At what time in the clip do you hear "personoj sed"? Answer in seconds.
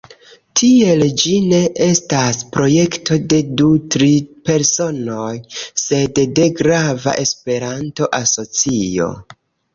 4.51-6.19